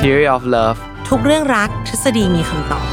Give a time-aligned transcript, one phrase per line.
[0.00, 0.78] Theory of Love
[1.08, 2.86] ทุกเรื่องรักทฤษฎีมีคำตอบ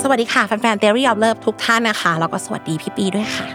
[0.00, 3.46] สวัสดีค่ะแฟนๆ Theory of Love ทุกท่านนะคะ แล้วก็สวัสดีพี่ปีด้วยค่ะ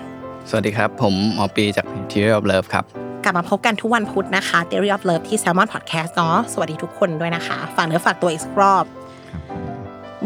[0.50, 2.84] สวัสดีครับ ผมหมอปีจาก Theory of Love ครับ
[3.24, 8.86] กลับมาพบกันทุกวันพุธนะคะ Theory of Love ที่ Salmon Podcast เนาะสวัสดีทุกคนด้วยนะคะฝากเนื้อฝากตัวอีกสักรอบ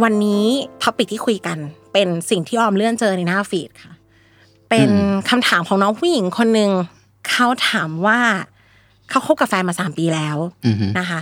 [0.03, 0.45] วันนี้
[0.83, 1.57] topic ที่คุยกัน
[1.93, 3.91] เป็นสิ่งที่ออมเลื่อนเจอในหน้า feed ค่ะ
[4.69, 4.89] เป็น
[5.29, 6.71] คำถามของน้องผู้หญิงคนหนึ่ง
[7.29, 8.19] เขาถามว่า
[9.09, 11.21] เขาคบกับแฟนมาสามปีแล้วอือฮึนะคะ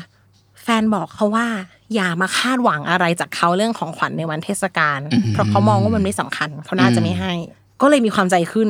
[0.63, 1.47] แฟนบอกเขาว่า
[1.95, 5.00] อย่ามาคาดหวังอะไรจากเขาเรื่องของขวัญในวันเทศกาล
[5.31, 7.33] เพราะเขามองว่ามันไม่สำคัญ เขาน่าจะไม่ให้
[7.81, 8.70] ก็เลยมีความคาใจขึ้น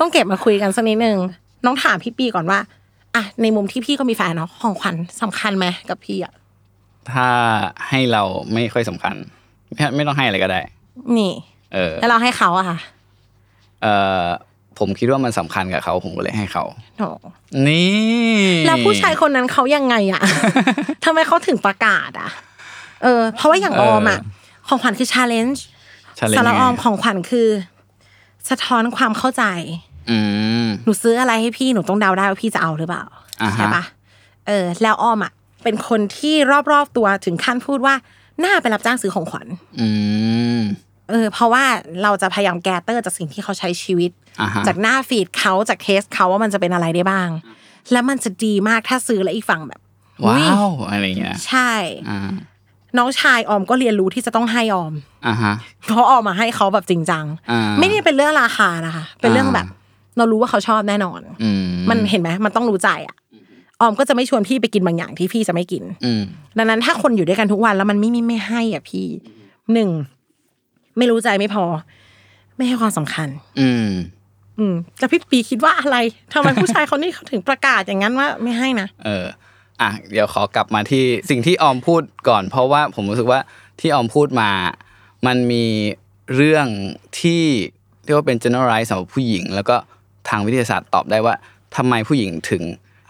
[0.00, 1.18] ต้องเก็บมาคุยกันสักนิดนึง
[1.64, 2.58] น้องถามพี่ปีก่อนว่า
[3.14, 6.32] อะในมุมที่พี่ก็มีแฟนเนาะของขวัญสำคัญไหมกับพี่อะ
[7.12, 7.28] ถ้า
[7.88, 9.14] ให้เราไม่ค่อยสำคัญ
[9.74, 10.60] ไม่ไม่ต้องให้อะไรก็ได้
[11.18, 11.32] นี่
[11.74, 12.78] เออแล้วเราให้เขาอะค่ะ
[13.82, 13.86] เอ
[14.22, 14.24] อ
[14.78, 16.64] ผมคิดว่ามันสำคัญกับเขาผมก็เลยให้เขา
[16.98, 17.02] โถ
[17.66, 17.88] นี่
[18.66, 20.22] แล้วผู้ชายคนนั้นเขายังไงอะ
[21.04, 22.30] ทำไมเขาถึงประกาศอะ
[23.02, 24.20] เออ เพราะว่าอย่างออมอะ
[24.68, 25.60] ของขวัญคือ challenge
[26.18, 27.48] ชาเลนสำหรับจ์ออมของขวัญคือ
[28.48, 29.44] สะท้อนความเข้าใจ
[30.10, 30.18] อื
[30.64, 33.04] มหนูซื้ออะไรให้พี่หนูต้องเดาได้ว่าพี่จะเอาหรือเปล่า
[33.42, 33.84] อ่าฮะใช่ปะ
[34.46, 35.32] เออ แล้วออมอะ
[35.62, 36.34] เป็นคนที่
[36.72, 37.94] รอบๆตัวถึงขั้นพูดว่า
[38.44, 39.46] น่าไปรับจ้างซื้อของขวัญ
[39.80, 39.88] อื
[40.58, 40.60] ม
[41.10, 41.64] เออเพราะว่า
[42.02, 47.28] เราจะพยายามแกเตอร์จากสิ่งที่เขาใช้ชีวิตอ่าฮะจากหน้าฟีดเขาจากเคสเขาว่ามันจะเป็นอะไรได้บ้าง
[47.92, 49.80] แล้วมันจะดีมากถ้าซื้อแล้วอีกฝั่งแบบ
[50.26, 51.72] ว้าอุ๊ยวอะไรเงี้ยใช่
[52.08, 52.18] อ่า
[52.98, 54.92] น้องชายออมก็เรียนรู้ที่จะต้องให้ออม
[55.26, 55.54] อ่าฮะ
[55.86, 59.66] เพราะออมมาให้เขาแบบจริงจังอ่าไม่ได้เป็นเรื่องราคานะคะ เป็นเรื่องอ่าแบบ
[60.16, 63.16] เรารู้ว่าเขาชอบแน่นอนอืมมันเห็นไหมมันต้องรู้ใจอะ
[63.80, 66.22] ออมก็จะไม่ชวนพี่ไปกินบางอย่างที่พี่จะไม่กินอืม
[66.58, 69.06] ดังนั้นถ้าคนอยู่ด้วยกันทุกวันแล้วมันไม่มีไม่ให้อะพี่
[69.72, 69.90] หนึ่ง
[71.00, 71.64] ไม่รู้ใจไม่พอ
[72.56, 73.28] ไม่ให้ความสำคัญ
[73.60, 73.88] อืม
[74.58, 75.96] อืมแต่พี่ปีคิดว่าอะไร
[76.32, 79.26] ทำไมผู้ชายคนนี้เขาถึงประกาศอย่างนั้นว่าไม่ให้นะเออ
[79.80, 83.40] อะเดี๋ยวขอกลับมาที่สิ่งที่ออมพูดก่อน เพราะว่าผมรู้สึกว่า
[83.80, 84.50] ที่ออมพูดมา
[85.26, 85.64] มันมี
[86.34, 86.66] เรื่อง
[87.20, 87.42] ที่
[88.04, 89.76] เรียกว่าเป็น generalize สำหรับผู้หญิง แล้วก็
[90.28, 91.34] ทางวิทยาศาสตร์ตอบได้ว่า
[91.76, 92.62] ทำไมผู้หญิงถึง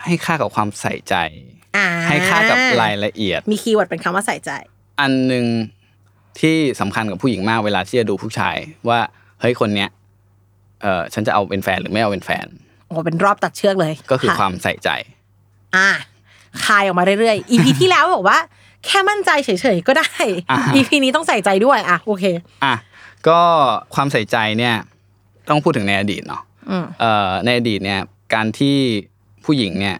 [0.04, 1.14] ให้ค่ากับความใส่ใจ
[1.76, 4.50] อ่าให้ค่ากับรายละเอียด มี keyword เป็นคำว่าใส่ใจ
[5.00, 5.44] อันหนึ่ง
[6.40, 8.56] ที่สำคัญกับผู้หญิงมากเวลาที่จะดูผู้ชาย
[8.88, 8.98] ว่า
[9.40, 9.88] เฮ้ยคนเนี้ย
[10.82, 12.46] เออฉันจะเอาเป็นแฟนหรือไม่เอาเป็นแฟน
[12.86, 14.88] โอ้เป็นรอบตัดเชือกเลย ก็คือะความใส่ใจ
[15.76, 15.88] อ่า
[16.64, 18.38] คายออกมาเรื่อยๆ EP ที่แล้วบอกว่า
[18.86, 20.10] แค่มั่นใจเฉยๆก็ได้
[20.50, 22.24] อ่า EP นี้ต้องใส่ใจด้วยอะโอเค
[22.64, 22.74] อะ
[23.28, 23.40] ก็
[23.94, 24.74] ความใส่ใจเนี่ย
[25.50, 28.00] ต้องพูดถึงในอดีตเนาะอืมเอ่อในอดีตเนี่ย
[28.34, 28.76] การที่
[29.44, 29.96] ผู้หญิงเนี่ย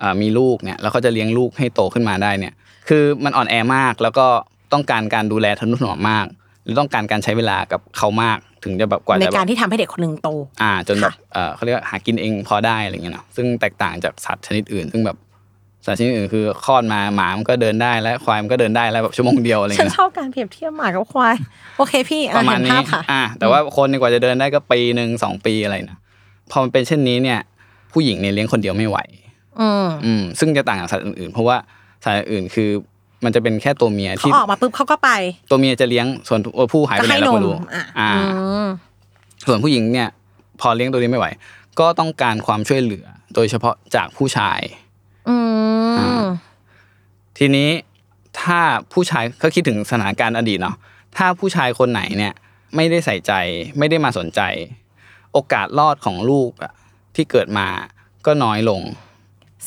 [0.00, 2.54] เอ่อมีลูกเนี่ยแล้วเขาจะเลี้ยงลูกให้โตขึ้นมาได้เนี่ย
[2.88, 4.26] คือมันอ่อนแอมากแล้วก็
[4.72, 6.26] ต้องการการดูแลทนุถนอมมาก
[6.64, 10.28] หรือต้องการการใช้เวลากับเขามาก ถึงจะแบบกว่าในจะแบการบที่ทำให้เด็กคนหนึ่งโต
[10.62, 15.16] อ่า จนแบบค่ะเออเขาเรียกว่าหากินเองพอได้อะไรเงี้ยเนาะซึ่งแตกต่างจากสัตว์ชนิดอื่น ซึ่งแบบ
[15.84, 21.34] สัตว์ชนิดอื่นคือคลอดมาหมามันก็เดินได้แล้วควายมันก็เดินได้แล้วแบบชั่วโมงเดียวอะไรฉันเงี้ยชอบการเปรียบเทียบหมากับควาย
[21.78, 25.98] โอเคพี่อ่ประมาณเห็นนี้ภาพค่ะอ่าแต่ว่าคนเนี่ยกว่าจะเดินได้ก็ปีหนึ่งสองปีอะไรนะ
[26.50, 27.40] พอมันเป็นเช่นนี้เนี่ย
[27.92, 28.98] ผู้หญิงเนี่ยเลี้ยงคนเดียวไม่ไหว
[29.60, 31.56] อืมอืมซึ่งจะต่างจากสัตว์อื่นๆ เพราะว่า
[32.04, 32.70] สัตว์อื่นคือ
[33.24, 35.10] มันจะเป็นแค่ตัวเมียเขาที่ออกมาปุ๊บเขาก็ไป
[35.50, 38.24] ตัวเมียจะเลี้ยงส่วนตัวผู้หายไปก็ไหนให้เรานไม่มรู้อะอ่าอื
[38.64, 38.66] ม
[39.46, 40.08] ส่วนผู้หญิงเนี่ย
[40.60, 41.26] พอเลี้ยงตัวนี้ไม่ไหว
[41.80, 44.60] ก็ต้องการความช่วยเหลือ โดยเฉพาะจากผู้ชาย
[45.28, 45.36] อื
[46.20, 46.22] ม
[47.38, 47.70] ทีนี้
[48.40, 48.60] ถ้า
[48.92, 50.76] ผู้ชายก็คิดถึงสถานการณ์อดีตเนาะ
[51.16, 52.34] ถ้าผู้ชายคนไหนเนี่ย
[52.76, 53.32] ไม่ได้ใส่ใจ
[53.78, 54.40] ไม่ได้มาสนใจ
[55.32, 56.72] โอกาสรอดของลูกอะ
[57.14, 57.66] ที่เกิดมา
[58.26, 58.80] ก็น้อยลง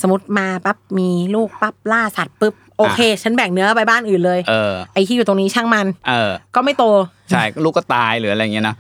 [0.01, 6.83] สมมติมาปั๊บมีลูกปั๊บล่าสัตว์ปุ๊บ โอเค ฉันแบ่งเนื้อไปบ้านอื่นเลย เออ ไอ้ที่อยู่ตรงนี้ช่างมัน เออ ก็ไม่โต
[7.31, 8.75] ใช่ลูกก็ตายหรืออะไรเงี้ยนะ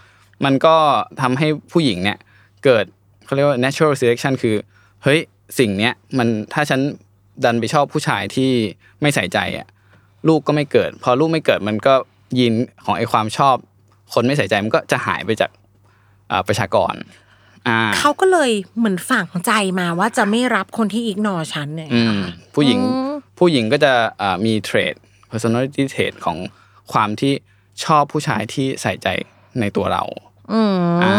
[0.45, 0.75] มันก็
[1.21, 2.17] ทำให้ผู้หญิงเนี่ย
[2.65, 2.85] เกิด
[3.25, 4.55] เขาเรียกว่า natural selection คือ
[5.03, 5.19] เฮ้ย
[5.59, 6.79] สิ่งเนี้ยมันถ้าฉัน
[7.43, 8.51] ดันไปชอบผู้ชายที่
[9.01, 9.67] ไม่ใส่ใจอะ
[10.27, 11.93] ลูกก็ไม่เกิด พอลูกไม่เกิดมันก็
[12.39, 12.53] ยีน
[12.85, 13.55] ของไอ้ความชอบ
[14.13, 15.51] คนไม่ใส่ใจมันก็จะหายไปจาก
[16.31, 16.93] อ่าประชากร
[17.67, 22.19] อ่าเขาก็เลยเหมือนฝังใจมาว่าจะไม่รับคนที่อิกนอฉันเนี่ยอืม
[22.55, 22.79] ผู้หญิง
[23.39, 24.93] ผู้หญิงก็จะอ่ามีเทรด
[25.31, 26.37] personality trait ของ
[26.91, 27.33] ความที่
[27.83, 29.07] ชอบผู้ชายที่ใส่ใจ
[29.59, 30.03] ในตัวเรา
[30.53, 31.15] อืมอ่า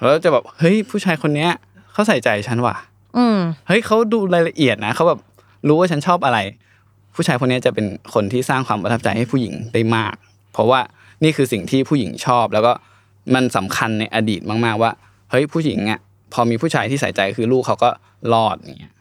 [0.00, 1.50] แล้วจะแบบเฮ้ยผู้ชายคนเนี้ย
[1.92, 2.76] เขาใส่ใจฉันว่ะ
[3.16, 5.20] อืมเฮ้ยเขาดูรายละเอียดนะเขาแบบ
[5.68, 6.38] รู้ว่าฉันชอบอะไร
[7.14, 10.14] ผู้ชายคนนี้จะเป็นคนที่สร้างความประทับใจให้ผู้หญิงได้มาก
[10.52, 10.80] เพราะว่า
[11.22, 12.72] นี่คือสิ่งที่ผู้หญิงชอบ แล้วก็
[13.34, 14.90] มันสำคัญในอดีตมาก ๆ ว่า
[15.30, 16.00] เฮ้ยผู้หญิงอะ
[16.32, 17.90] พอมีผู้ชายที่ใส่ใจคือลูกเขาก็
[18.32, 18.92] รอดอย่างเงี้ย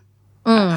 [0.47, 0.67] อืม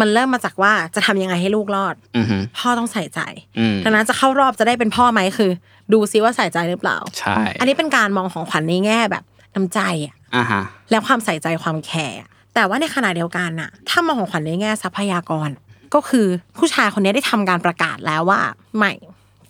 [0.00, 3.20] มันเริ่มมาจากว่าจะทำยังไงให้ลูกรอดอือฮึพ่อต้องใส่ใจ
[3.58, 5.50] อืมดังนั้นจะเข้ารอบจะได้เป็นพ่อไหมคือ
[5.92, 9.24] ดูซิว่าใส่ใจหรือเปล่าใช่อันนี้เป็นการมองของขวัญในแง่แบบ
[9.54, 15.48] น้ำใจอะอ่าฮะและความใส่ใจความแคร์อะแต่ว่าในขณะเดียวกันน่ะ ถ้ามองของขวัญในแง่ทรัพยากร
[15.94, 16.26] ก็คือ
[16.56, 18.40] ผู้ชายคนนี้ได้ทำการประกาศแล้วว่า
[18.78, 18.92] ไม่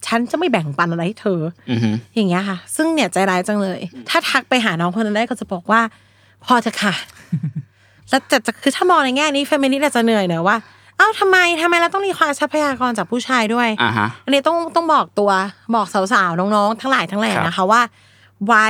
[0.06, 1.40] ฉันจะไม่แบ่งปันอะไรให้เธอ
[1.70, 5.81] อือฮึอย่างเงี้ยค่ะ ซึ่งเนี่ยใจร้ายจังเลย ถ้าทักไปหาน้องคนนั้นได้ก็จะบอกว่า
[6.44, 6.94] พอเถอะค่ะ
[8.14, 10.56] แล้วแต่จะคือถ้ามองในแง่นี้เฟมินิสต์อาจจะเหนื่อยหน่อยว่า
[10.96, 15.31] เอ้าทำไมทำไมเราต้องรีควายทรัพยากรจากผู้ชายด้วยอ่าฮะอันนี้ต้องต้องบอกตัว
[15.75, 17.81] บอกสาวๆน้องๆ ทั้งหลายทั้งแหล่ครับนะคะว่า
[18.46, 18.66] ไว้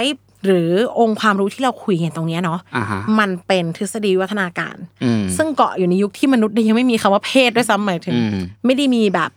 [0.46, 9.30] หรือองค์ความรู้ที่เราคุยกันตรงเนี้ยเนาะอ่าฮะมันเป็นทฤษฎีวิวัฒนาการอืมซึ่งเกาะอยู่ในยุคที่มนุษย์ยังไม่มีคำว่าเพศด้วยซ้ำหมายถึงอืมไม่ได้มีแบบ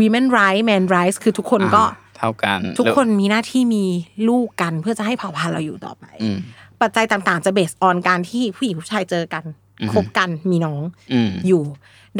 [0.00, 3.84] women right man rights คือทุกคนก็อ่าเท่ากัน ทุกคนมีหน้าที่มี
[4.28, 6.38] ลูกกันเพื่อจะให้เผ่าพันธุ์เราอยู่ต่อไปอืม
[6.82, 9.44] ปัจจัยต่างๆ จะเบสออนการที่ผู้หญิงผู้ชายเจอกัน
[9.92, 10.82] คบกันมีน้อง
[11.12, 11.62] อืมอยู่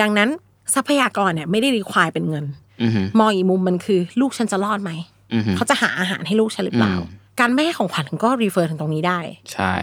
[0.00, 0.28] ดังนั้น
[0.74, 2.44] ทรัพยากรเนี่ยไม่ได้รีควายเป็นเงิน
[2.82, 4.90] อือฮึมองอีกมุมมันคือ ลูกฉันจะรอดไหม
[5.34, 9.18] อือฮึเขาจะหาอาหารให้ลูกฉันหรือเปล่าอืมการไม่ให้ของขวัญก็รีเฟอร์ถึงตรงนี้ได้
[9.52, 9.74] ใช่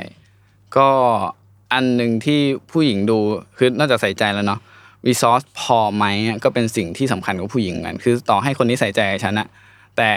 [0.78, 0.90] ก็
[1.74, 2.40] อันหนึ่งที่
[2.72, 3.18] ผู้หญิงดู
[3.58, 4.60] คือนอกจากใส่ใจแล้วเนาะ
[5.08, 9.48] รีซอสพอไหมอะก็เป็นสิ่งที่สำคัญกับผู้หญิงเหมือนกันคือต่อให้คนนี้ใส่ใจกับฉันอะ
[9.98, 10.12] แต่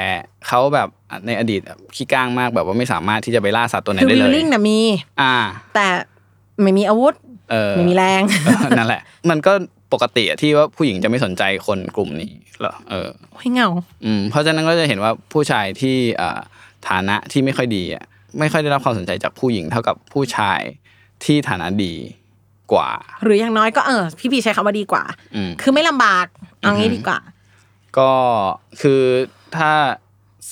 [0.46, 0.88] เขาแบบ
[1.26, 1.60] ในอดีต
[1.96, 4.78] ขี้ก้างมากแบบว่าไม่สามารถที่จะไปล่าสัตว์ตัวไหนคือได้วิเลลยลิ่งนะมี
[5.20, 5.34] อ่า
[5.74, 5.86] แต่
[6.62, 7.14] ไม่มีอาวุธ
[7.50, 9.52] เออไม่มีแรงเออนั่นแหละ มันก็
[9.92, 13.68] ปกติอะที่ว่าผู้หญิงจะไม่สนใจคนกลุ่มนี้เหรอเออโอ้ยเหงา
[14.04, 16.38] อืมเพราะฉะนั้นก็จะเห็นว่าผู้ชายที่อ่า
[16.88, 18.04] ฐานะที่ไม่ค่อยดีอะ
[18.38, 20.60] ไม่ค่อยได้รับความสนใจจากผู้หญิงเท่ากับผู้ชาย
[21.24, 21.94] ที่ฐานะดี
[22.72, 22.90] กว่า
[23.22, 25.04] หรืออย่างน้อยก็เออ พี่พีใช้คำว่าดีกว่า
[25.34, 26.26] อืมคือไม่ลำบาก
[26.60, 27.18] เอางี้ดีกว่า
[27.98, 28.10] ก็
[28.80, 29.02] คือ
[29.56, 29.70] ถ้า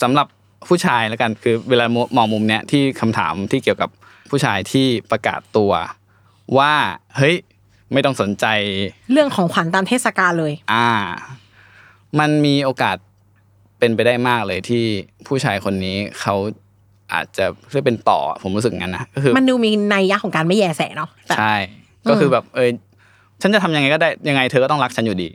[0.03, 0.27] สำหรับ
[0.69, 1.85] ผู้ชายแล้วกันคือเวลา
[2.17, 3.91] มองมุมเนี้ยที่คำถามที่เกี่ยวกับ
[4.31, 5.73] ผู้ชายที่ประกาศตัว
[6.59, 6.73] ว่า
[7.17, 7.37] เฮ้ย
[7.93, 8.47] ไม่ต้องสนใจ
[9.13, 10.89] เรื่องของขวัญตามเทศกาลเลย อ่า
[12.19, 12.97] มันมีโอกาส
[13.79, 14.85] เป็นไปได้มากเลยที่
[15.27, 16.35] ผู้ชายคนนี้เขา
[17.13, 21.55] อาจจะเพื่อเป็นต่อผมรู้สึกงั้นนะก็คือ มันดูมีนัยยะของการไม่แยแสเนาะแบบใช่
[22.09, 22.71] ก็คือแบบเอย
[23.43, 25.29] ฉันจะทำยังไงก็ได้ยังไงเธอก็ต้องรักฉันอยู่ดี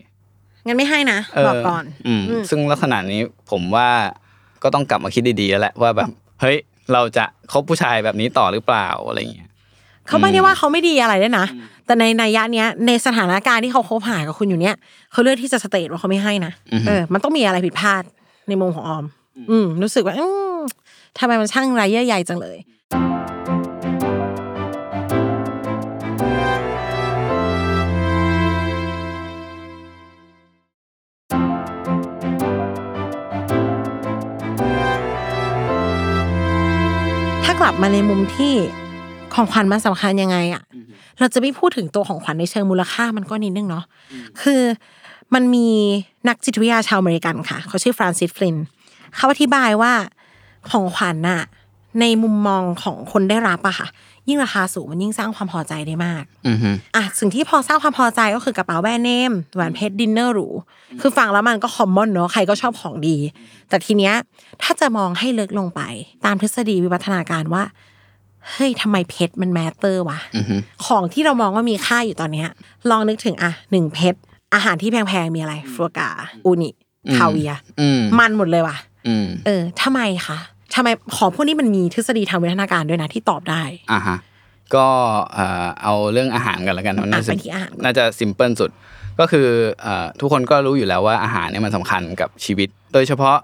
[0.65, 3.21] งั้นไม่ให้นะเบอกก่อนอืมอืมซึ่งลักษณะนี้
[3.51, 3.89] ผมว่า
[4.63, 6.10] ก็ต้องกลับมาคิดดีๆแล้วแหละว่าแบบ
[6.42, 6.57] เฮ้ย
[6.94, 9.50] เราจะคบผู้ชายแบบนี้ต่อหรือเปล่าอะไรอย่างเงี้ย
[10.07, 11.45] เขาไม่ได้ว่าเขาไม่ดีอะไรด้วยนะ
[11.86, 14.75] แต่ในนัยยะเนี้ยในสถานการณ์ที่เขาคบหากับคุณอยู่เนี้ย
[15.12, 18.04] เขาเลือกที่จะสเตทว่าเขาไม่ให้นะอือฮึเออ มันต้องมีอะไรผิดพลาด
[18.48, 19.06] ในมุมของออม
[19.51, 20.25] อืม รู้สึกว่าอื
[20.56, 20.57] ม
[21.19, 22.57] ทำไมมันช่างไรเยื่อใยจังเลย
[37.63, 38.54] กลับมาในมุมที่
[39.33, 40.63] ของขวัญมันสำคัญยังไงอะ
[41.19, 43.86] เราจะไม่พูดถึงตัวของขวัญในเชิงมูลค่ามันก็นิดนึงเนาะ
[44.42, 44.62] คือ
[45.33, 45.68] มันมี
[46.27, 48.56] นักจิตวิทยาชาวอเมริกันค่ะ เขาชื่อฟรานซิสฟลิน
[49.15, 49.94] เขาอธิบายว่า
[50.69, 51.42] ของขวัญน่ะ
[52.00, 53.88] ในมุมมองของคนได้รับอะค่ะ
[54.27, 60.47] ยิ่งราคาสูงมันยิ่งสร้างความพอใจได้มากอือฮึอะสิ่งที่พอสร้างความพอใจก็คือกระเป๋าแบรนด์เนมแหวนเพชรดินเนอร์หรู
[61.01, 63.18] คือฟังแล้วมันก็ common เนอะใครก็ชอบของดี
[63.69, 64.13] แต่ทีเนี้ย
[64.63, 65.81] ถ้าจะมองให้ลึกลงไป
[66.25, 67.63] ตามทฤษฎีวิวัฒนาการว่า
[68.51, 72.49] เฮ้ยทำไมเพชรมัน matter วะอือฮึของที่เรามองว่ามีค่าอยู่ตอนเนี้ย
[72.89, 74.19] ลองนึกถึงอะหนึ่งเพชร
[74.53, 76.09] อาหารที่แพงๆมีอะไรฟัวกราส์
[76.45, 76.69] อูนิ
[77.15, 78.77] คาเวียร์อืมมันหมดเลยว่ะ
[79.07, 80.37] อืมเออทำไมคะ
[80.75, 84.18] ทำไมของพวกนี้มันมีทฤษฎีทางวิวัฒนาการด้วยนะที่ตอบได้อ่าฮะ
[84.75, 84.87] ก็
[85.33, 88.71] เอ่อเอาเรื่องอาหารกันแล้วกันมันน่าอะจะไปที่อาหารน่าจะ simple สุด
[89.19, 89.47] ก็คือ
[89.81, 93.37] เอ่อทุกคนก็รู้อยู่แล้วว่าอาหารเนี่ยมันสำคัญกับชีวิต โดยเฉพาะ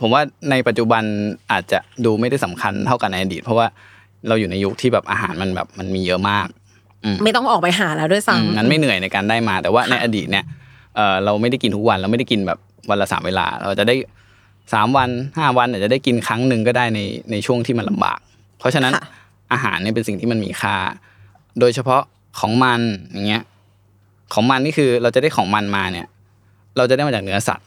[0.00, 1.02] ผมว่าในปัจจุบัน
[1.50, 3.66] อาจจะดูไม่ได้สำคัญเท่ากันในอดีต เพราะว่า
[4.28, 6.46] เราอยู่ในยุคที่แบบอาหารมันแบบมันมีเยอะมาก
[7.24, 10.44] ไม่ต้องออกไปหาแล้วด้วยอืมซ้ำนั้นไม่เหนื่อยในการได้มา แต่ว่าในอดีตเนี่ย
[10.96, 12.58] เออเราไม่ได้กินทุกวันเราไม่ได้กินแบบ
[12.90, 13.94] วันละสามเวลา เราจะได้
[14.72, 17.00] สามวันห้าวันอาจจะได้กินครั้งหนึ่งก็ได้ใน
[17.30, 18.18] ในช่วงที่มันลำบาก
[18.58, 19.04] เพราะฉะนั้นค่ะ
[19.52, 20.76] อาหารเนี่ยเป็นสิ่งที่มันมีค่า
[21.60, 22.02] โดยเฉพาะ
[22.40, 22.80] ของมัน
[23.12, 23.42] อย่างเงี้ย
[24.34, 26.06] ของมันนี่คือเราจะได้ของมันมาเนี่ย
[26.76, 27.66] เราจะได้มาจากเนื้อสัตว์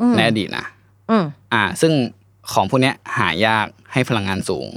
[0.00, 0.66] อืมในอดีตนะ
[1.10, 1.92] อืมอ่า ซึ่ง
[2.52, 4.68] ของพวกเนี้ยหายากให้พลังงานสูง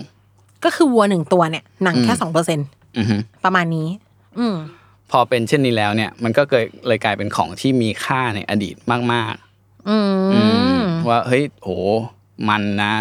[0.63, 2.59] ก็คือวัวหนึ่งตัวเนี่ยหนังแค่อืมสองเปอร์เซ็น
[2.97, 3.87] อือฮึประมาณนี้
[4.39, 4.55] อืม
[5.11, 9.44] พอเป็นเช่นนี้แล้วเนี่ย มันก็เกิดเลยกลายเป็นของที่มีค่าในอดีตมากๆอือืมม
[11.09, 11.69] ว่าเฮ้ยโห
[12.49, 12.93] มันนะ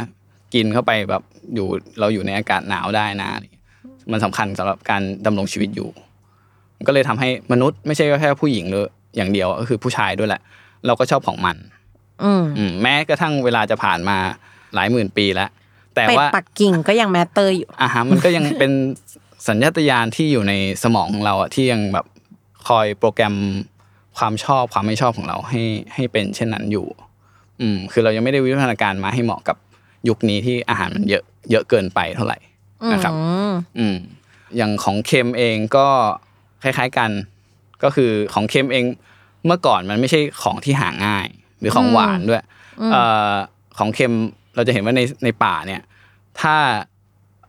[0.55, 1.23] กินเข้าไปแบบ
[1.55, 1.69] อยู่
[2.01, 3.29] เราอยู่ในอากาศหนาวได้นะ
[4.13, 5.89] มันสำคัญสำหรับการดำรงชีวิตอยู่
[6.87, 8.87] ก็เลยทำให้มนุษย์ไม่ใช่แค่ผู้หญิงหรือ
[9.17, 10.41] อย่างเดียวก็คือผู้ชายด้วยแหละ
[10.87, 11.57] เราก็ชอบของมัน
[12.25, 14.17] อืมอืมแม้กระทั่งเวลาจะผ่านมา
[14.75, 15.49] หลายหมื่นปีแล้ว
[15.95, 18.73] แต่เป็ดว่าปักกิ่งก็ยังแมตเตอร์อยู่อ่าฮะมันก็ยังเป็น
[19.49, 22.07] สัญญาตญาณที่อยู่ในสมองของเราอะที่ยังแบบ
[22.69, 23.35] คอยโปรแกรม
[24.19, 25.63] ความชอบความไม่ชอบของเราให้
[25.95, 26.87] ให้เป็นเช่นนั้นอยู่
[27.61, 29.57] อืมคือเรายังไม่ได้วิวัฒนาการมาให้เหมาะกับ
[30.09, 32.39] ยุคนี้ที่อาหารมันเยอะเยอะเกินไปเท่าไหร่
[32.93, 33.97] นะครับอืมอืม
[34.57, 35.87] อย่างของเค็มเองก็
[36.63, 37.11] คล้ายๆกัน
[37.83, 38.85] ก็คือของเค็มเอง
[39.47, 41.27] เมื่อก่อนมันไม่ใช่ของที่หาง่าย
[41.61, 42.43] หรือของหวานด้วย
[42.93, 43.33] เอ่อ
[43.79, 44.15] ของเค็ม
[44.57, 45.83] เราจะเห็นว่าในในป่าเนี่ย
[46.41, 46.55] ถ้า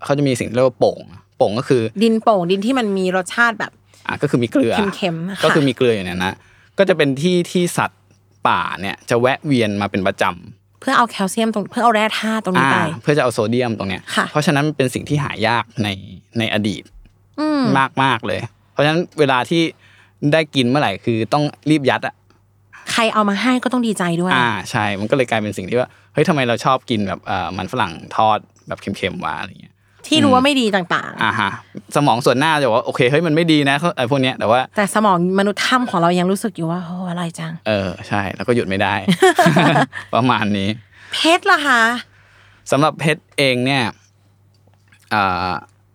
[0.03, 1.01] เขาจะมีสิ่งที่เรียกว่าโป่ง
[1.37, 3.71] โป่งก็คือ ดินโป่งดินที่มันมีรสชาติแบบ
[4.07, 6.33] อะก็คือมีเกลือเค็มๆนะคะก็คือมีเกลืออยู่เนี่ยนะ
[6.77, 8.01] ก็จะเป็นที่ที่สัตว์
[8.47, 15.89] ป่าเนี่ยจะแวะเวียนมาเป็นประจำเพื่อเอาแคลเซียมตรงเพื่อเอาแร่ธาตุตรงนี้อ่าไปเพื่อจะเอาโซเดียมตรงเนี้ยค่ะเพราะฉะนั้นมันเป็นสิ่งที่หายากใน
[16.39, 16.83] ในอดีต
[17.39, 18.39] อืมมากมากๆเลย
[18.71, 19.61] เพราะฉะนั้นเวลาที่
[20.33, 22.15] ได้กินเมื่อไหร่คือต้องรีบยัดอะ
[22.91, 29.74] ใครเอามาให้ก็ต้องดีใจด้วย อ่าใช่ มันก็เลยกลายเป็นสิ่งที่ว่า เฮ้ยทำไมเราชอบกินแบบเอ่อมันฝรั่งทอดแบบเค็มๆวะอะไรเงี้ย
[30.07, 31.51] ที่รู้ว่าไม่ดีต่างอ่าฮะ
[31.95, 38.95] สมองส่วนหน้าจะบอกว่าโอเคเฮ้ยมันไม่ดีนะไอ้พวกเนี้ยแต่ว่าๆแต่สมองมนุษย์ถ้ำของเรายังรู้สึกอยู่ว่าโอ้อะไรจัง เออใช่ แล้วก็หยุดไม่ได้
[40.13, 40.69] ประมาณนี้
[41.13, 41.81] เพชรล่ะคะ
[42.71, 43.83] สำหรับเพชรเองเนี่ย
[45.13, 45.51] อ่า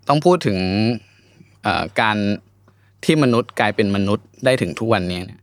[0.09, 0.59] ต้องพูดถึง
[1.63, 2.17] เอ่อการ
[3.05, 5.41] ที่มนุษย์กลายเป็นมนุษย์ได้ถึงทุกวันนี้เนี่ย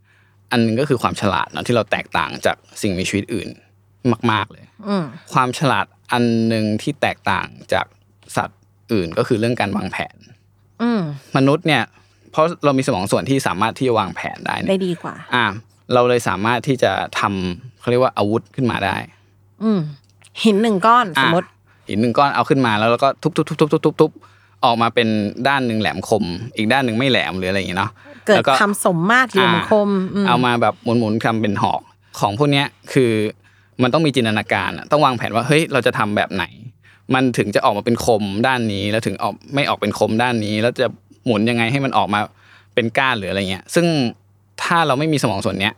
[0.51, 3.49] อันหนึงก็คือความฉลาดเนาะที่เราแตกต่างจากสิ่งมีชีวิตอื่น
[4.31, 7.96] มาก ๆเลยอืมความฉลาดอันหนึ่งที่แตกต่างจากสัตว์
[8.91, 10.15] อื่นก็คือเรื่องการวางแผน
[10.81, 11.01] อืม
[11.37, 11.83] มนุษย์เนี่ย
[12.31, 15.45] เพราะเรามีสมองส่วนที่สามารถที่จะวางแผนได้ได้เนี่ยดีกว่า อ่า
[15.93, 18.95] เราเลยสามารถที่จะทำเขาเรียกว่าอาวุธขึ้นมาได้
[19.63, 19.79] อืม
[20.43, 21.53] หินหนึ่งก้อนสมมติอะ
[21.89, 24.11] หินหนึ่งก้อนเอาขึ้นมาแล้วเราก็ทุบทุบทุบทุบทุบทุบทุบ
[24.65, 25.07] ออกมาเป็น
[25.47, 26.23] ด้านหนึ่งแหลมคม
[26.55, 27.91] อีกด้านหนึ่งไม่แหลมหรืออะไรอย่างเงี้ยเนาะ
[28.27, 31.81] เกิดแล้วคำสมมาตรเหลี่ยมคมอืมเอามาแบบหมุนๆทำเป็นหอก
[32.19, 33.11] ของพวกเนี้ยคือ
[33.81, 36.43] มันต้องมีจินตนาการอะต้องวางแผนว่าเฮ้ยเราจะทำแบบไหน
[37.13, 40.87] มันถึงจะออกมาเป็นคมด้านนี้ แล้วถึงออกไม่ออกเป็นคมด้านนี้ แล้วจะ
[41.25, 42.19] หมุนยังไงให้มันออกมา
[42.75, 43.85] เป็นก้านหรืออะไรเงี้ย ซึ่ง
[44.63, 45.73] ถ้าเราไม่มีสมองส่วนเนี้ย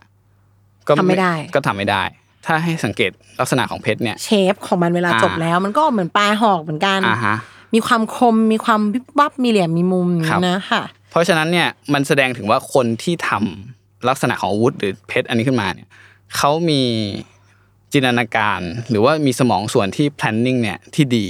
[0.88, 2.02] ก็ทำไม่ได้ ก็ทำไม่ได้
[2.46, 3.10] ถ้าให้สังเกต
[3.40, 7.36] ลักษณะของเพชรเนี่ย เชฟของมันเวลาอ่าจบแล้ว มันก็เหมือนปลายหอกเหมือนกันอ่าฮะ
[7.74, 15.88] มีความคมมีความวิบวับมีเหลี่ยมมีมุมอย่างครับนี้นะค่ะ เพราะฉะนั้นเนี่ยมันแสดงถึงว่าคนที่ทำลักษณะของอาวุธหรือเพชรอันนี้ขึ้นมาเนี่ย
[16.36, 16.82] เขามี
[17.92, 21.26] จินตนาการ หรือว่ามีสมองส่วนที่ planning เนี่ยที่ดี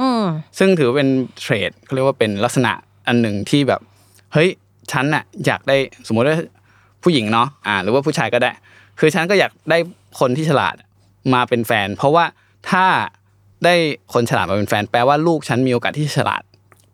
[0.00, 0.24] อืม
[0.58, 1.08] ซึ่งถือว่าเป็น
[1.40, 2.72] เทรดเขาเรียกว่าเป็นลักษณะ
[3.06, 3.80] อันหนึ่งที่แบบ
[4.32, 4.48] เฮ้ย
[4.92, 6.36] ฉันน่ะอยากได้สมมติว่า
[7.02, 8.50] ผู้หญิงเนาะอ่า หรือว่าผู้ชายก็ได้
[8.98, 9.78] คือฉันก็อยากได้
[10.20, 10.74] คนที่ฉลาด
[11.34, 12.24] มาเป็นแฟน เพราะว่า
[12.70, 12.86] ถ้า
[13.64, 13.74] ได้
[14.12, 16.42] คนฉลาดมาเป็นแฟน แปลว่าลูกฉันมีโอกาสที่จะฉลาด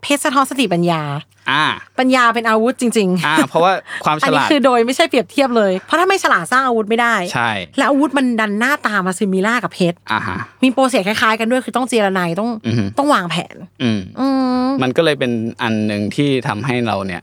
[0.03, 1.03] เพชรสะท้อนสติปัญญา
[1.51, 1.65] อ่า
[1.99, 3.73] ปัญญาเป็นอาวุธจริง ๆ อ่า เพราะว่า
[4.05, 14.27] ความอัฉลาดเนี่ยคือโดยไม่ใช่เปรียบเทียบเลย เพราะถ้าไม่ฉลาดสร้างอาวุธไม่ได้ ใช่ และอาวุธมันดันหน้าตามา similar กับเพชร อ่าฮะ มี process คล้ายๆกันด้วยคือต้องเจียระไนต้องอือฮึต้องวางแผนอืมอื
[14.67, 17.23] มมันก็เลยเป็นอันหนึ่งที่ทำให้เราเนี่ย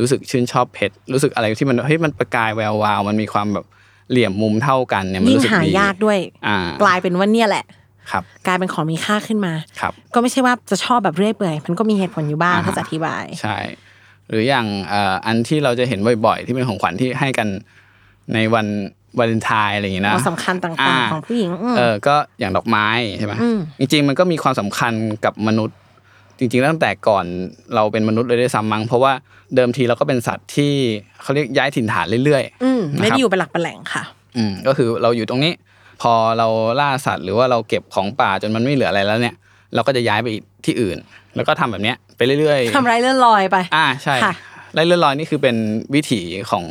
[0.00, 3.66] รู้สึกชื่นชอบเพชร รู้สึกอะไรที่มันเฮ้ยมันประกายแวววาว มันมีความแบบ
[4.10, 7.77] เหลี่ยมมุมเท่ากันเนี่ยมันยิ่งรู้สึกหาดียากด้วย อ่า กลายเป็นว่าเนี่ยแหละครับ
[8.46, 13.58] กลายเป็นของมีค่าขึ้นมาครับก็ไม่ใช่ว่าจะชอบแบบเรื่อยเปื่อยมันก็มีเหตุผลอยู่บ้างอ่าฮะถ้าจะอธิบาย ใช่
[14.28, 17.48] หรืออย่างเอ่ออันที่เราจะเห็นบ่อยๆ ที่เป็นของขวัญที่ให้กัน
[18.34, 18.66] ในวัน
[19.18, 22.86] วาเลนไทน์อะไรอย่างงี้นะความสำคัญต่างอ่าๆของผู้หญิงอืมเออก็อย่างดอกไม้
[23.18, 24.92] ใช่ไหมอืมจริง ๆ มันก็มีความสำคัญ
[25.24, 25.76] กับมนุษย์
[26.38, 27.24] จริง ๆ ตั้งแต่ก่อน
[27.74, 29.12] เราเป็นมนุษย์เลยด้วยซ้ำมั้งเพราะว่า
[29.54, 30.72] เดิมทีเราก็เป็นสัตว์ที่
[31.22, 34.02] เขาเรียกย้ายถิ่นฐานเรื่อยๆอืมไม่นะคได้รับอยู่เป็นหลักเป็นแหล่งค่ะ
[34.36, 35.52] อืมก็คือเราอยู่ตรงนี้
[36.00, 36.48] พอเรา
[36.80, 39.34] ล่าสัตว์หรือว่าเราเก็บของป่าจนมันไม่เหลืออะไรแล้วเนี่ย
[39.74, 40.96] เราก็จะย้ายไปอีกที่อื่น
[41.36, 44.32] แล้วก็ทำแบบเนี้ยไปเรื่อยๆทำไรเลื่อนลอยไป อ่าใช่ค่ะ
[44.74, 45.56] ไล่เลื่อนลอยนี่คือเป็น
[45.94, 46.64] วิถีของ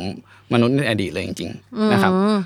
[0.52, 2.38] มนุษย์ในอดีตเลยจริง ๆ นะครับอืม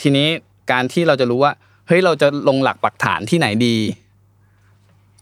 [0.00, 0.26] ทีนี้
[0.72, 1.52] การที่เราจะรู้ว่า
[1.88, 3.76] เฮ้ยเราจะลงหลักปักฐานที่ไหนดี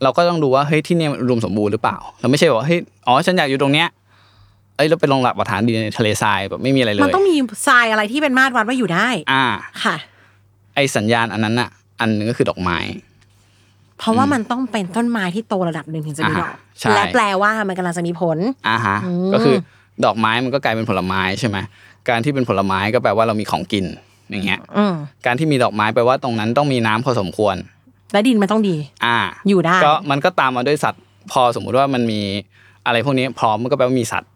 [0.03, 3.89] เราก็ต้องดูว่าเฮ้ยที่เนี่ยมันอุดมสมบูรณ์หรือเปล่า เราไม่ใช่ว่าเฮ้ยอ๋อฉันอยากอยู่ตรงเนี้ย
[4.77, 7.37] เอ้ยเราไปลงหลักปักฐานดีในทะเลทรายแบบไม่มีอะไรเลยมันต้องมี
[7.67, 9.47] ทรายอะไรที่เป็นมาตรวัดว่าอยู่ได้ อ่า
[9.85, 9.97] ค่ะ
[10.77, 12.79] ไอสัญญาณอันนั้นน่ะ อันหนึงก็คือดอกไม้
[13.99, 19.57] เพราะว่ามันต้องเป็นต้นไม้ที่โตระดับหนึ่งถึงจะมีดอกอ่าฮะใช่และแปลว่ามันกำลังจะมีผลอ่าฮะอืมก็คือ
[20.05, 21.57] ดอกไม้มันก็กลายเป็นผลไม้ใช่ไหม
[22.09, 23.85] การที่เป็นผลไม้ก็แปลว่าเรามีของกิน
[24.31, 24.95] อย่างเงี้ยอืม
[25.27, 27.57] การที่มีดอกไม้แปลว่าตรงนั้นต้องมีน้ำพอสมควร
[28.13, 29.19] และดินมันต้องดี อ่า
[29.49, 31.03] อยู่ได้ก็มันก็ตามมาด้วยสัตว์
[31.33, 32.21] พอสมมุติว่ามันมี
[32.87, 34.31] อะไรพวกนี้พร้อมมันก็แปลว่ามีสัตว์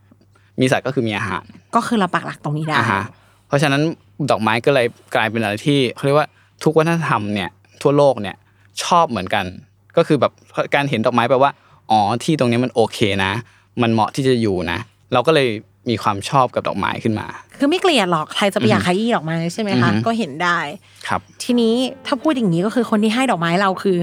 [0.61, 1.45] มีสัตว์ก็คือมีอาหาร
[1.77, 3.03] ก็คือเราปักหลักตรงนี้ได้อ่าฮะ
[3.49, 3.83] เพราะฉะนั้น
[4.31, 6.29] ดอกไม้ก็เลยกลายเป็นอะไรที่เขาเรียกว่า
[6.65, 7.51] ทุกวัฒนธรรมเนี่ย
[7.83, 8.37] ทั่วโลกเนี่ย
[8.85, 9.45] ชอบเหมือนกัน
[9.97, 10.33] ก็คือแบบ
[10.75, 11.51] การเห็นดอกไม้แปลว่า
[11.91, 13.33] อ๋อที่ตรงนี้มันโอเคนะ
[13.83, 14.79] มันเหมาะที่จะอยู่นะ
[15.13, 15.49] เราก็เลย
[15.89, 17.27] มีความชอบกับดอกไม้ขึ้นมา
[17.59, 20.59] คือไม่เกลียดหรอกใครจะไปอยากอืมขยี้ดอกไม้ใช่ไหมคะอือฮึก็เห็นได้
[21.09, 21.75] ครับ ทีนี้
[22.07, 23.99] ถ้าพูดอย่างนี้ก็คือคนที่ให้ดอกไม้เราคือ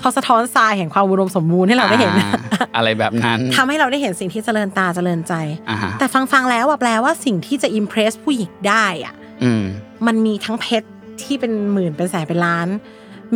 [0.00, 2.30] เขาสะท้อนทรายแห่งความอุดมสมบูรณ์ให้เราได้เห็นอ่า
[2.76, 5.34] อะไรแบบนั้นทำให้เราได้เห็นสิ่งที่เจริญตาเจริญใจ
[5.70, 9.64] อ่าฮะแต่ฟังฟังๆแล้วอะแปลว่าสิ่งที่จะอิมเพรสผู้หญิงได้อะอืม
[10.06, 10.88] มันมีทั้งเพชร
[11.22, 12.68] ที่เป็นหมื่นเป็นแสนเป็นล้าน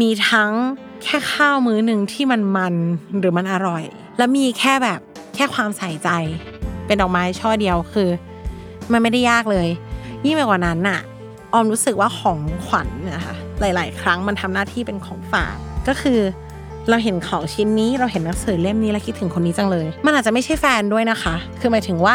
[0.00, 0.50] มีทั้ง
[1.04, 2.74] แค่ข้าวมื้อหนึ่งที่มันมัน
[3.20, 3.84] หรือมันอร่อย
[4.18, 5.00] แล้วมีแค่แบบ
[5.34, 6.08] แค่ความใส่ใจ
[6.86, 8.08] เป็นดอกไม้ช่อเดียวคือ
[8.92, 9.68] มันไม่ได้ยากเลย
[10.24, 11.00] ยิ่งไปกว่านั้นน่ะ
[11.52, 15.54] ออมรู้สึกว่าของขวัญนะคะหลาย ๆ ครั้งมันทำหน้าที่เป็นของฝาก
[15.88, 16.20] ก็คือ
[16.88, 22.14] เราเห็นของชิ้นนี้เราเห็นหนังสือเล่มนี้แล้วคิดถึงคนนี้จังเลย มันอาจจะไม่ใช่แฟนด้วยนะคะ คือหมายถึงว่า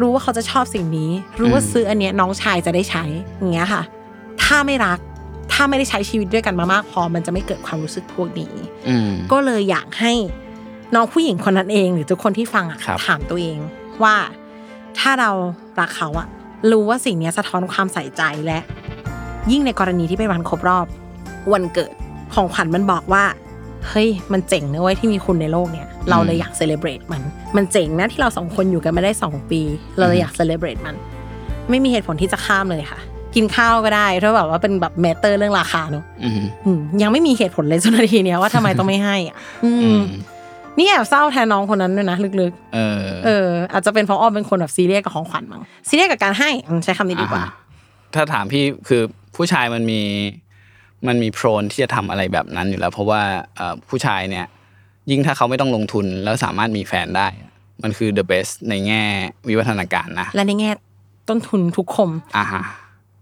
[0.00, 3.04] รู้ว่าเขาจะชอบสิ่งนี้ รู้ว่าอืมซื้ออันเนี้ยน้องชายจะได้ใช้
[3.38, 3.82] อย่างเงี้ยค่ะ
[4.42, 4.98] ถ้าไม่รัก
[5.52, 8.52] ถ้าไม่ได้ใช้ชีวิตด้วยกันมามากพอมันจะไม่เกิดความรู้สึกพวกนี้
[8.88, 10.12] อืมก็เลยอยากให้
[10.94, 13.58] น้องผู้หญิงคนนั้นเอง หรือทุกคนที่ฟังอะครับถามตัวเอง
[14.02, 14.16] ว่า
[14.98, 15.30] ถ้าเรา
[15.80, 16.26] รักเขาอะ
[16.70, 18.58] รู้ว่าสิ่งเนี้ยสะท้อนความใส่ใจและ
[19.50, 20.86] ยิ่งในกรณีที่เป็นวันครบรอบ
[21.52, 21.92] วันเกิด
[22.34, 23.24] ของขวัญมันบอกว่า
[23.88, 27.22] เฮ้ยมันเจ๋งนะเว้ยที่มีคุณในโลกเนี่ย เราเลยอยากเซเลบรตมัน
[27.56, 29.60] มันเจ๋งนะที่เราสองคนอยู่กันมาได้สองปี
[29.98, 30.94] เราเลยอยากเซเลบรตมัน
[31.70, 33.00] ไม่มีเหตุผลที่จะข้ามเลยค่ะ
[33.34, 40.04] กินข้าวก็ได้ถ้าแบบว่าเป็นแบบแมตเตอร์เรื่องราคาเนอะอืมอืมยังไม่มีเหตุผลเลยจนนาทีเนี้ยว่าทำไมต้องไม่ให้อะอือืมม
[40.78, 47.52] นี่แอบเศร้าแทนน้องคนนั้นด้วยนะลึกเออๆเออ อาจจะเป็นเพราะอ้อมเป็นคนแบบซีเรียสกับของขวัญมั้งซีเรียสกับการให้อืมใช้คำนี้ดีกว่าอ่าฮะ
[48.14, 49.02] ถ้าถามพี่คือ
[49.36, 50.00] ผู้ชายมันมี
[51.06, 53.22] มันมีโพรนที่จะทำอะไรแบบนั้นอยู่แล้ว เพราะว่า
[53.56, 54.46] เอ่อผู้ชายเนี่ย
[55.10, 57.28] ยิ่งถ้าเขาไม่ต้องลงทุนแล้วสามารถมีแฟนได้
[57.82, 59.02] มันคือ the best ในแง่
[59.48, 60.70] วิวัฒนาการนะและในแง่
[61.28, 62.62] ต้นทุนทุกคมอ่าฮะ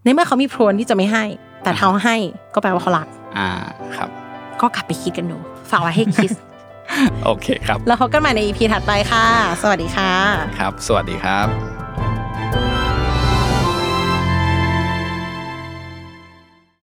[0.04, 1.24] ในเมื่อเขามีโพรนที่จะไม่ให้
[1.62, 2.16] แต่เขาให้
[2.54, 3.06] ก็แปลว่าเขารัก
[3.38, 3.48] อ่า
[3.96, 4.08] ครับ
[4.60, 5.38] ก็กลับไปคิดกันดู
[5.70, 6.30] ฝากไว้ให้คิด
[7.24, 9.24] โอเคครับ แล้วพบกันใหม่ในอีพีถัดไปค่ะ
[9.62, 10.10] สวัสดีค่ะ
[10.58, 11.81] ครับ สวัสดีครับ